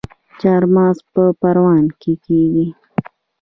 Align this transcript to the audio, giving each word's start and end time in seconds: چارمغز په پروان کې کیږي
چارمغز 0.39 0.97
په 1.13 1.23
پروان 1.39 1.85
کې 2.01 2.13
کیږي 2.25 2.65